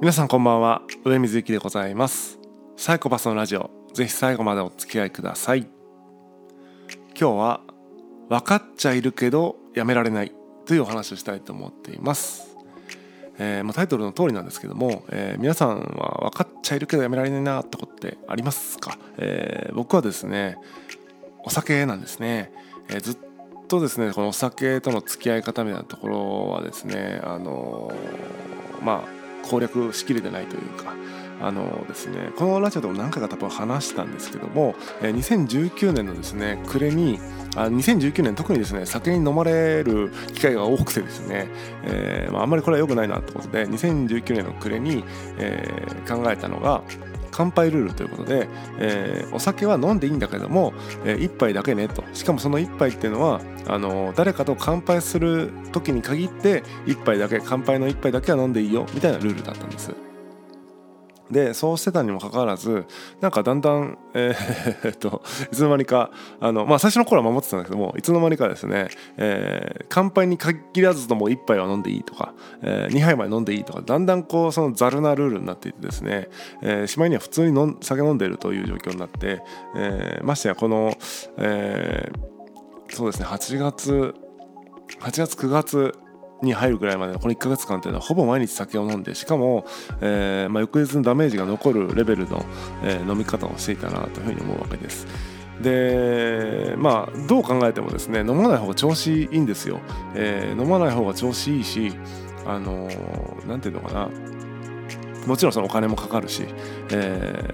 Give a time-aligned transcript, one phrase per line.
[0.00, 0.82] 皆さんこんばんは。
[1.04, 2.38] 上水幸でございます。
[2.76, 3.68] サイコパスのラジオ。
[3.94, 5.66] ぜひ最後までお付き合いください。
[7.18, 7.60] 今日は
[8.28, 10.32] 分かっちゃいるけどやめられない。
[10.66, 12.56] というお話をしたいと思っています。
[13.38, 20.58] えー、まあ、タイトルの通りなんですけども、えー、皆さんは分かっちゃいるけどやめられないなってことってありますか、えー、僕はですね
[21.44, 22.52] お酒なんですね、
[22.88, 23.18] えずっ
[23.66, 27.92] とですねこのお酒との付き合い方みたいなところはですねあの
[28.82, 29.17] まあ
[29.48, 30.94] 攻略しきれてないというか
[31.40, 37.20] あのですねこのラジオでも何回か多分話したんですけども、2019年のですね暮れに
[37.56, 41.48] あ2019年特にですね酒に飲まれる機会が多くてですね、
[41.84, 45.04] えーまあ、あんまりこれは良くないなってことで2019年の暮れに、
[45.38, 46.82] えー、考えたのが
[47.30, 50.72] 乾杯ルールということで、えー、お酒は飲んでいいんだけども、
[51.04, 60.07] えー、1杯だけねとしかもその1杯っていうのはあの誰かと乾杯する時に限って1杯だけ乾杯の1杯だけは飲んでいいよみたいなルールだったんです。
[61.30, 62.86] でそうしてたにもかかわらず
[63.20, 76.28] なんかだんだん、えー、っ といつの間にかあの、まあ、最初の頃は守ってたんだけどもいつの間にかですね、えー、乾杯に限らずとも1杯は飲んでいいとか、えー、2杯まで飲んでいいとかだんだんこうそのざるなルールになっていてですね、
[76.62, 79.42] えー、しまいには普通に飲酒飲んでるという状況になって、
[79.76, 80.94] えー、ましてやこの、
[81.36, 84.14] えー、そうですね8月
[85.00, 85.94] 8月9月
[86.42, 89.66] に入るぐらいまでのこの1ヶ月間というのはほぼ毎日酒を飲んでしかも、
[90.00, 92.44] えーまあ、翌日のダメージが残るレベルの、
[92.84, 95.06] えー、飲み方をしていたなというふうに思うわけです。
[95.60, 99.80] でまあどう考えてもですね飲まない方が調子いいんですよ。
[100.14, 101.92] えー、飲まない方が調子いいし
[102.46, 102.88] あの
[103.46, 104.08] 何、て言うのかな
[105.26, 106.46] もちろんそのお金もかかるし、
[106.90, 107.44] え、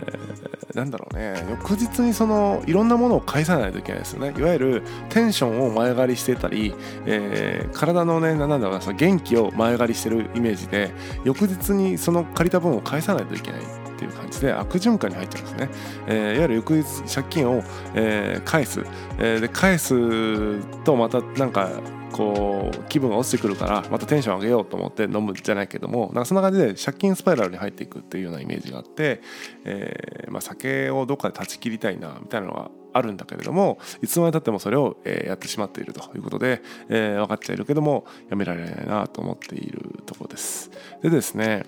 [0.75, 1.45] なんだろうね。
[1.51, 4.35] 翌日にそのいろんなものを返さないといけないですよね。
[4.37, 6.75] いわゆるテンションを前借りしてたり、
[7.07, 10.91] えー、体のねなんだろうなその元気を前借りしてるイメージで
[11.25, 15.69] 翌日にその借りた分を返さないといけないっていう感じで悪循環に入っちゃうんですね、
[16.09, 17.63] えー、いわゆる翌日借金を、
[17.95, 18.85] えー、返す、
[19.19, 21.71] えー、で返すとまたなんか
[22.15, 29.21] こう気分が落ちてくるからまたテンション上げようと思って飲むじゃないけどもなんかそんな感じで借金スパイラルに入っていくっていうようなイメージがあって、
[29.65, 40.71] え、まあ、酒をどっかで断ち切りたいなみたいなのがあるんだけれどもいつまでたってもそれを、えやってしまっているということで、え、分かっちゃいるけどもやめられないなと思っているとこです。
[41.03, 41.65] でですね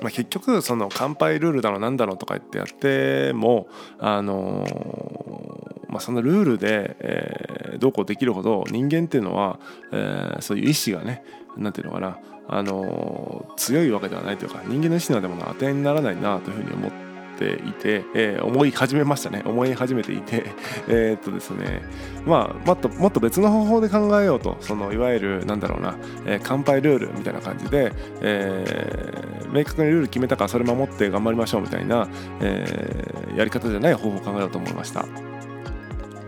[0.00, 3.68] まあ、結局その乾杯ルールだのなんだのとか言ってやっても
[3.98, 5.27] あのー、
[5.88, 9.58] まあ、そのルールで、えー、どうこうできるほど人間っていうのは、
[9.92, 11.24] えー、そういう意志がね
[11.56, 12.18] 何ていうのかな
[12.48, 20.44] あの強いわけではないというか人間の意志なんでもの当てにならないなというふうに思ってていて、えー、思い始めましたね思い始めていて
[20.88, 21.82] えっとですね
[22.26, 25.94] まあもっともっと別の方法で考えようとそのいわゆるなんだろうな、
[26.26, 32.08] えー、乾杯ルールみたいな感じで、えー、明確にルール決めたからそれ守って頑張りましょうみたいな、
[32.40, 35.27] えー、やり方じゃない方法を考えようと思いました。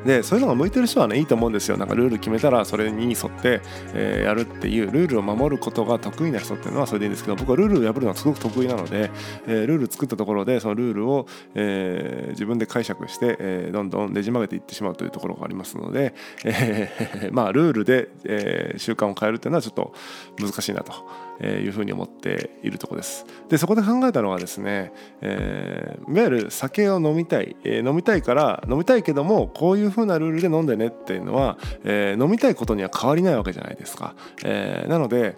[0.05, 3.61] でそういうのが向いてる人はねいいと思うんですよなんかルール決めたらそれに沿って、
[3.95, 9.11] えー、やるっていうルールを守ることが得意な人っていうのはそれでいいんですけど僕はルールを破るのはすごく得意なので、
[9.47, 19.93] えー、ルール作ったところでそのルールを、えー、自分で解釈して、えー、どんどんねじ曲げていってしまうというところがありますので、えー、 まあルールで、えー、習慣を変えるっていうのはちょっと
[20.39, 21.31] 難しいなと。
[21.49, 23.25] いうふうに思っているところです。
[23.49, 34.15] でそこで考えたのはですね、えー、いわゆる酒を飲みたい、えー、飲みたいから飲みたいけどもこういうふうなルールで飲んでねっていうのは、えー、飲みたいことには変わりないわけじゃないですか。
[34.45, 35.37] えー、なので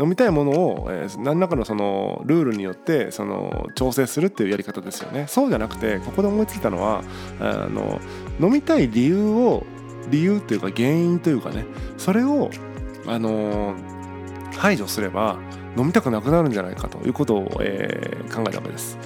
[0.00, 5.26] 飲みたいものを、えー、何らかのそのルールによってその調整するっていうやり方ですよね。
[5.28, 7.02] そうじゃなくてここで思いついたのは
[7.40, 8.00] あの
[8.40, 9.64] 飲みたい理由を
[10.10, 11.64] 理由というか原因というかね
[11.96, 12.50] それを
[13.06, 13.94] あのー
[14.58, 15.38] 排除すれば
[15.76, 18.98] 飲みたくなくなるんじゃないかということを、えー、考えたわけです。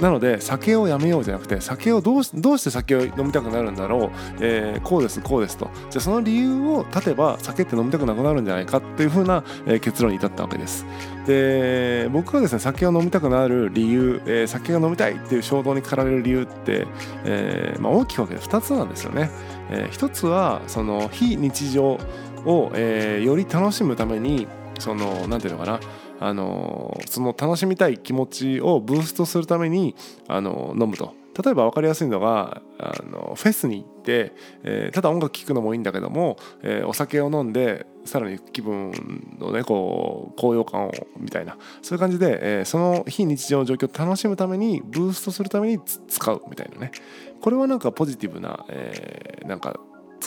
[0.00, 4.10] なので酒をやめようじゃなくて酒をどうどうして酒を飲みたくなるんだろう、
[4.40, 5.70] えー、こうですこうですと。
[5.90, 10.86] じゃあその理由を立てば酒って飲みたくなくなるんじゃないかっていうふうな、えー、結論に至ったわけです。
[11.26, 16.86] で僕がですね酒を飲みたくなる理由、えー、酒が飲みたいっていう衝動に駆られる理由って、
[17.24, 19.30] えまあ、大きく分けて2つなんですよね、
[19.70, 21.98] え1つはその非日常
[22.44, 24.48] を、えより楽しむために
[24.78, 25.80] その何て言うのかな。
[26.22, 29.96] あのその楽しみたい気持ちをブーストするために
[30.28, 31.14] あの飲むと。
[31.42, 34.32] 例えば分かりやすいのがあのフェスに行って、
[34.64, 38.92] えー、ただ音楽聴くのもいいんだけども、えー、お酒を飲んでさらに気分
[39.38, 41.56] のねこう高揚感をみたいな。
[41.80, 46.92] そういう感じで、えー、その非日常の状況を楽しむためにブーストするために使うみたいなね。
[47.40, 49.80] これはなんかポジティブな、えー、なんか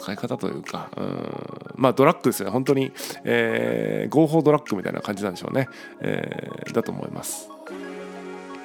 [0.06, 1.74] 使い方というかうん。
[1.75, 2.52] まあドラッグですね。
[2.52, 2.92] 本当に、
[3.24, 5.68] えー、合法ドラッグみたいな感じなんでしょうね、
[6.00, 7.50] えー、だと思います。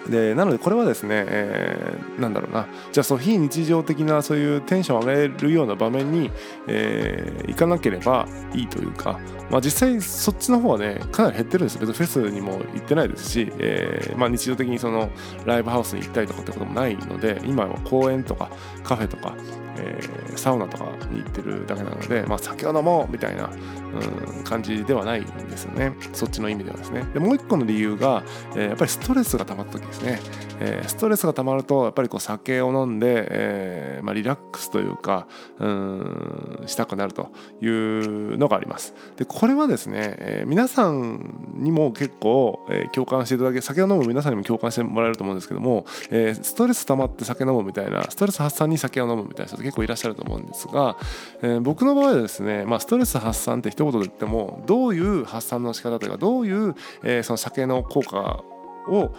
[0.08, 2.66] でなのでこれはですね、えー、なんだろうな。
[2.92, 6.30] じゃあその非日常的なそういうテンションを上げるような場面に、
[6.66, 9.20] えー、行かなければいいというか、
[9.50, 15.10] まあ、実際そっちの方はねかなり減ってるんです別にフェスにも行ってないですし、えーまあ、日常的にその
[15.44, 18.50] ライブハウスに行ったりとかってこともないので今は公園とか
[18.82, 19.36] カフェとか
[19.80, 25.94] えー、サウナとかに行ってるだけなので、まあ、酒を飲もうみたいな、うん、感じではないんですよね。
[26.12, 27.04] そっちの意味ではですね。
[27.14, 28.22] でもう一個の理由が、
[28.54, 30.20] えー、やっぱりストレスが溜まった時ですね、
[30.60, 35.26] えー、ストレスが溜まるとやっぱりこう酒を飲んで、えまあ、リラックスというか
[35.58, 37.30] うんしたくなると
[37.60, 38.94] いうのがあります。
[39.16, 50.96] でこれはですね、え、皆さんにも結構、え、共感していただけ酒を飲む皆さんにも共感してもらえると思うんですけども、え、ストレス溜まって酒飲むみたいなストレス発散に酒を飲むみたいな人結構いらっしゃると思うんですが、
[51.42, 56.74] えー、僕の場合はですね、まあ、ストレス発散って一言で言ってもどういう発散の仕方というかどういう、
[57.04, 58.42] えー、その酒の効果
[58.88, 59.14] を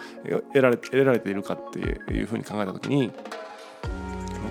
[0.52, 3.12] 得られ得られているかっていうふうに考えた時に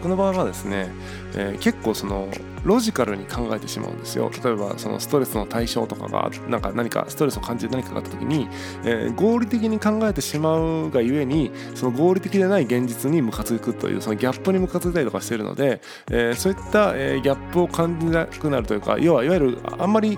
[0.02, 0.90] 僕の場合はですね、
[1.36, 2.28] えー、結構その
[2.64, 4.32] ロジカルに考えてしまうんですよ。
[4.44, 8.48] 例えばそのストレスの対象とかがなんか何かストレスを感じる何かがあった時に、
[8.84, 20.18] えー、合理的に考えてしまうがゆえにその合理的でない現実にムカつくというそのギャップにムカついたりとかしてるので、えー、そういった、え、ギャップを感じなくなるというか要はいわゆるあんまり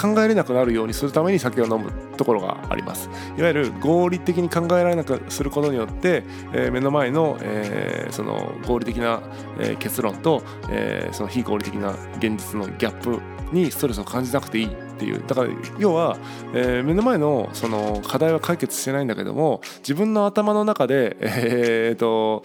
[0.00, 3.08] 考えれなくなるようにするために酒を飲むところがあります。
[3.36, 9.20] いわゆる合理的に考えられなくすることによって、えー、目の前の,、えー、その合理的な、
[9.58, 13.20] えー、結論と、えー、その非合理的な現実のギャップ
[13.52, 14.76] にストレスを感じなくていい。
[14.94, 15.22] っていう。
[15.26, 16.16] だから要は、
[16.54, 22.42] えー、目の前のその課題は解決してないんだけども自分の頭の中で、えーと、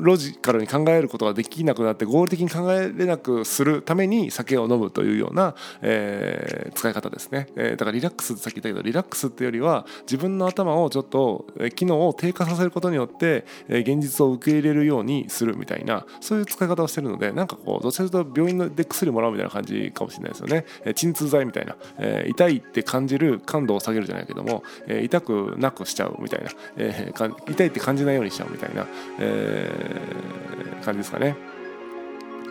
[0.00, 21.65] ロジカルに考えることができなくなって合理的に考えれなくするために酒を飲むというような、えー、使い方ですね、えー、だからリラックスってさっき言ったけどリラックスっていうよりは自分の頭をちょっと機能を低下させることによって、え、現実を受け入れるようにするみたいなそういう使い方をしてるのでなんかこうどちらかというと病院で薬もらうみたいな感じかもしれないですよね、え鎮痛剤みたいな。
[21.98, 28.86] えー、痛いって感じる感度を下げるじゃないけども、えー、痛くなくしちゃうみたいな、えー、痛いって感じないようにしちゃうみたいな、
[29.18, 31.36] えー、感じですかね。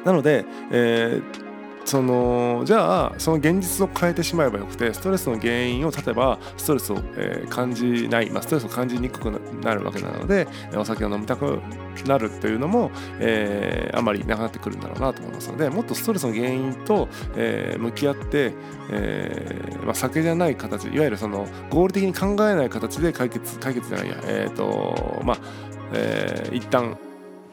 [0.03, 1.44] なので、えー、
[1.86, 9.32] そのじゃあその現実を変えてしまえばよくてストレスの原因を例えばストレスを、えー、感じない、まあ、ストレスを感じにくく
[9.64, 11.62] なるわけなのでお酒を飲みたく
[12.08, 18.54] なるというのも、えー、あまりなくなってくるんだろうなと思いますのでもっとストレスの原因と、えー、向き合って、
[18.90, 25.38] えーまあ、酒じゃない形いわゆるその合理的に考えない形で解決解決じゃないやえっ、ー、とまあ
[25.94, 26.98] えー、一旦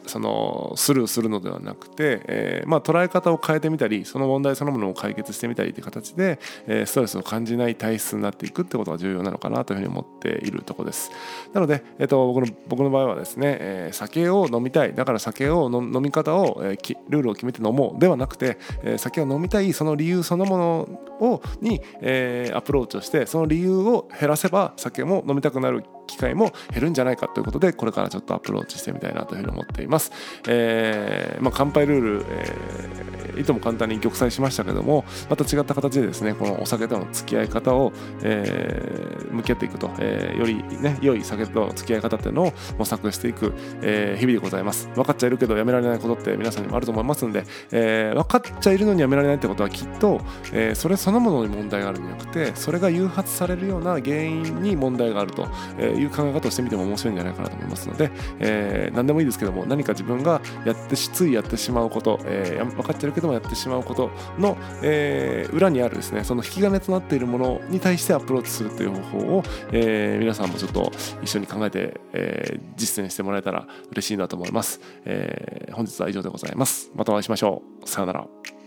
[0.05, 11.11] そのスルーするのではなくて、えー、まあ、捉え方を変えてみたりその問題そのものを解決してみたりという形で、えー、ストレスを感じない体質になっていくってことが重要なのかなというふうに思っているとこです。
[11.53, 14.93] なので、えーと、僕の僕の場合はですね、えー、酒を飲みたい。
[14.93, 20.79] だから酒を飲み方を、えー、ルールを決めて飲もうではなくて、え、酒を飲みたいその理由そのもの
[21.19, 30.11] をに、え、アプローチをしてその理由を減らせば酒も飲みたくなる機会も減るんじゃないかということでこれからちょっとアプローチしてみたいなというふうに思っています。
[30.47, 44.89] えーまあ、乾杯ルール、えー、いとも簡単に玉砕しましたけどもまた違った形でですねこのお酒との付き合い方を、えー、向き合っていくと、えー、よりね良い酒との付き合い方っていうのを模索していく、えー、日々でございます。
[44.95, 50.21] 分かっちゃいるけどやめられないことって皆さんにもあると思いますんで、え、分かっちゃいるのにやめられないってことはきっと、
[50.51, 55.43] え、それそのものに問題があるんじゃなくてそれが誘発されるような原因に問題があると
[55.79, 76.91] いう考え方をしてみても面白いんじゃないかなと思いますので、え、何でもいいですけども何か自分がやってついやってしまうこと、えー、分かってるけどもやってしまうことの、えー、裏にあるですねその引き金となっているものに対してアプローチするという方法を、えー、皆さんもちょっと一緒に考えて、えー、実践してもらえたら嬉しいなと思います、えー、本日は以上でございます。
[76.95, 77.89] またお会いしましょう。
[77.89, 78.62] さようなら。